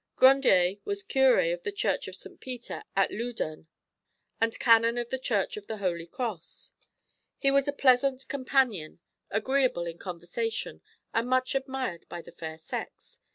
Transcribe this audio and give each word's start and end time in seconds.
Grandier 0.15 0.77
was 0.83 1.03
curé 1.03 1.53
of 1.53 1.61
the 1.61 1.71
Church 1.71 2.07
of 2.07 2.15
St. 2.15 2.39
Peter 2.39 2.81
at 2.95 3.11
Loudun 3.11 3.67
and 4.41 4.57
canon 4.57 4.97
of 4.97 5.11
the 5.11 5.19
Church 5.19 5.57
of 5.57 5.67
the 5.67 5.77
Holy 5.77 6.07
Cross. 6.07 6.71
He 7.37 7.51
was 7.51 7.67
a 7.67 7.71
pleasant 7.71 8.27
companion, 8.27 8.99
agreeable 9.29 9.85
in 9.85 9.99
conversation, 9.99 10.81
and 11.13 11.29
much 11.29 11.53
admired 11.53 12.07
by 12.09 12.23
the 12.23 12.31
fair 12.31 12.57
sex. 12.57 13.19